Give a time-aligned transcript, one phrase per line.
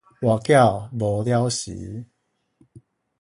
[0.19, 2.05] 跋筊無了時